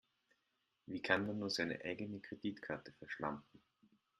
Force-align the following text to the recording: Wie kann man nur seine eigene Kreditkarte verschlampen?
Wie 0.87 0.99
kann 1.03 1.27
man 1.27 1.37
nur 1.37 1.51
seine 1.51 1.85
eigene 1.85 2.19
Kreditkarte 2.21 2.91
verschlampen? 2.93 3.61